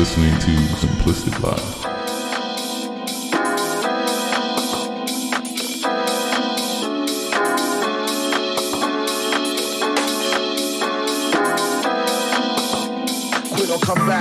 [0.00, 1.80] listening to Simplistic Live.
[13.80, 14.19] come back.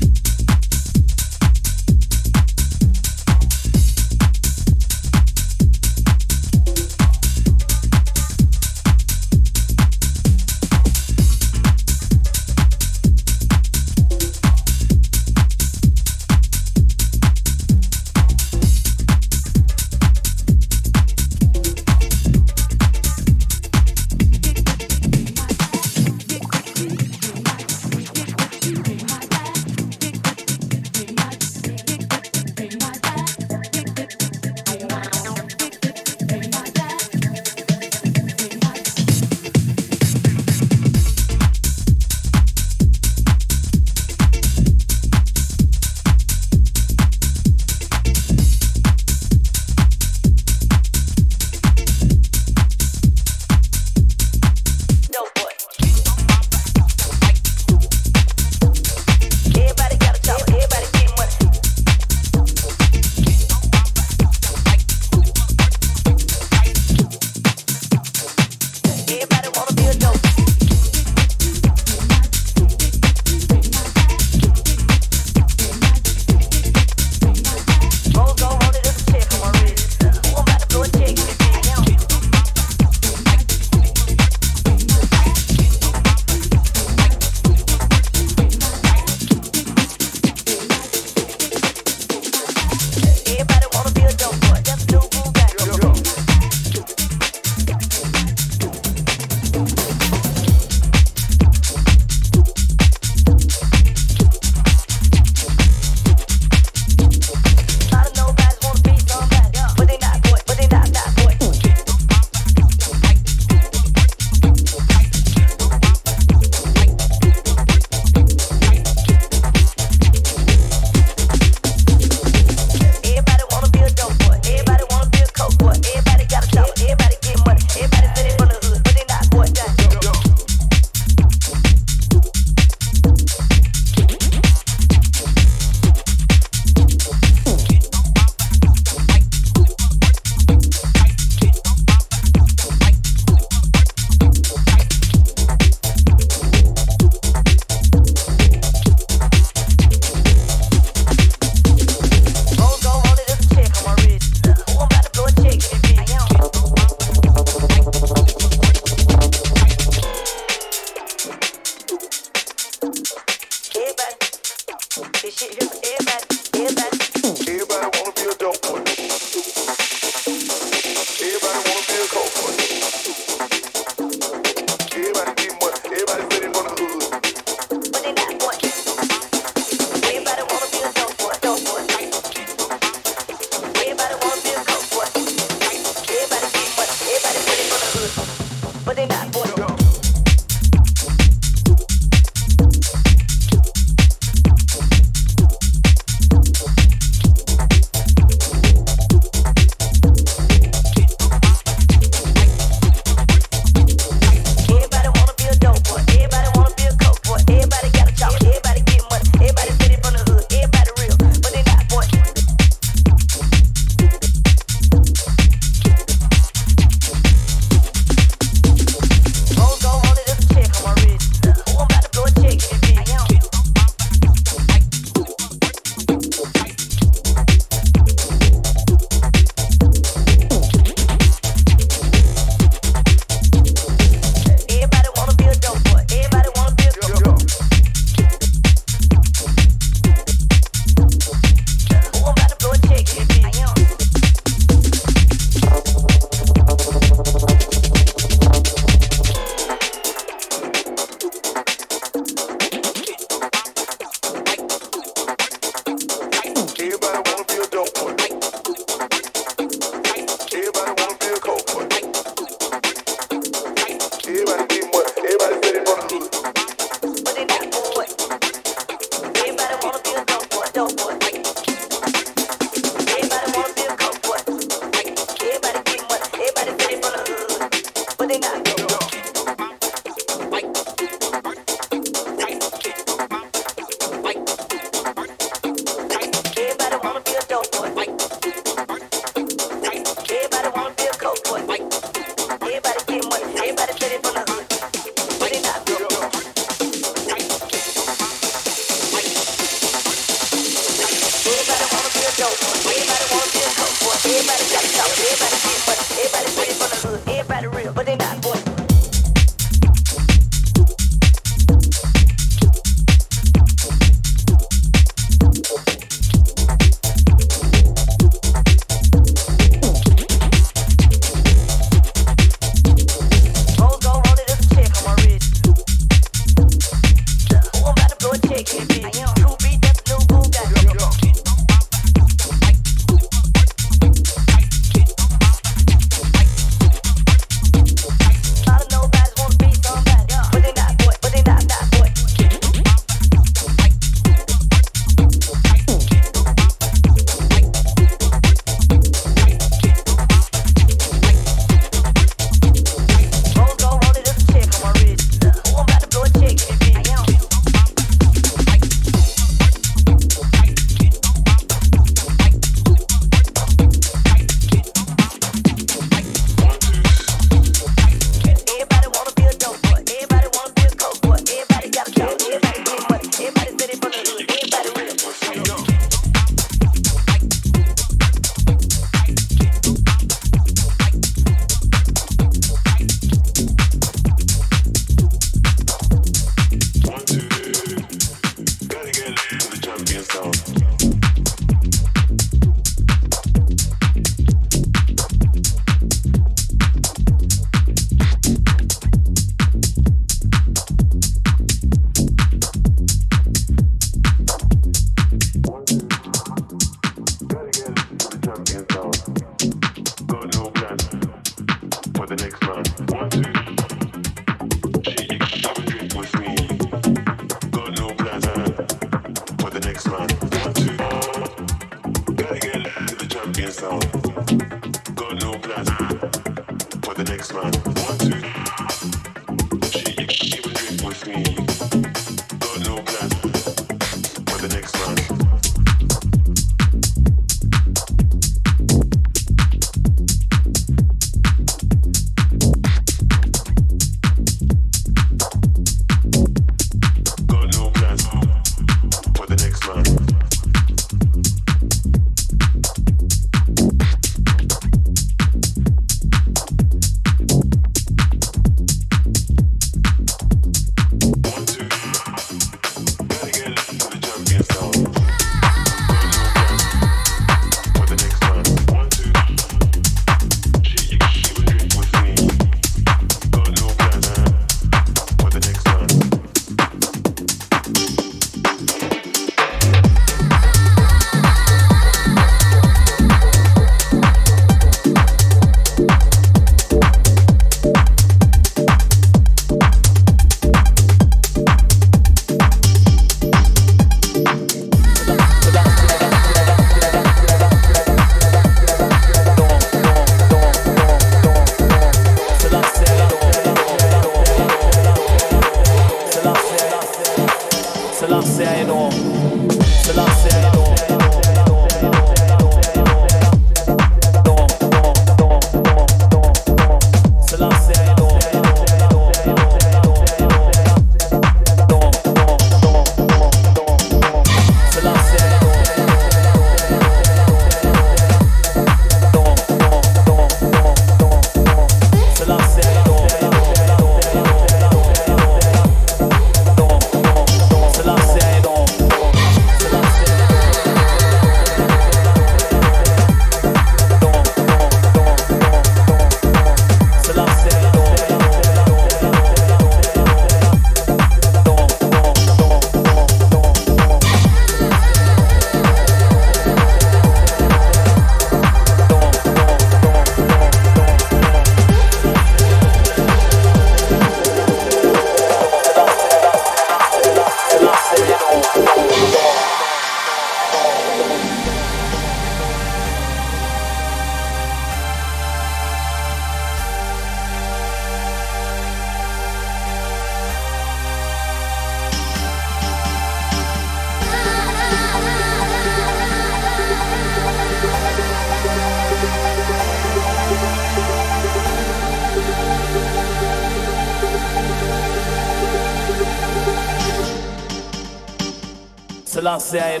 [599.60, 600.00] Marseille,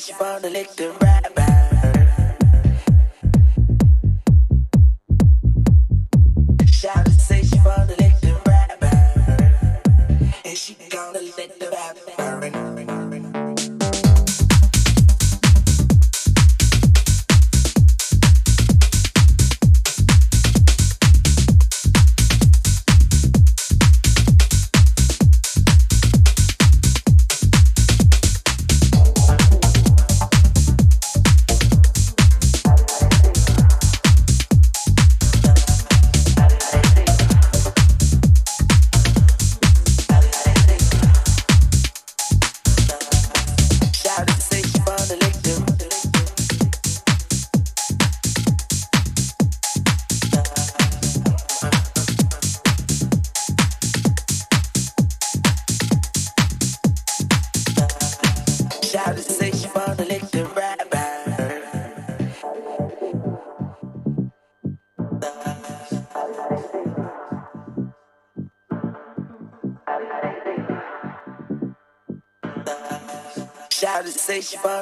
[0.00, 1.19] say she wanna lick the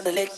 [0.07, 0.38] rapper.